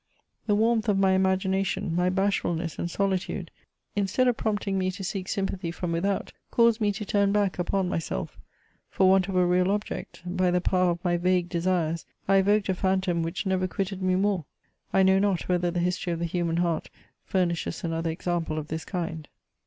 [0.47, 3.51] The warmth of my imagination, my bashfulness and solitude,
[3.95, 7.87] instead of prompting me to seek sympathy from without, caused me to turn back upon
[7.87, 8.39] myself;
[8.89, 12.67] for want of a real object, by the power of my vague desires I evoked
[12.69, 14.45] a phantom which never quitted me more.
[14.91, 16.89] I know not whether the history of the human heart
[17.23, 19.27] furnishes another example of this kind.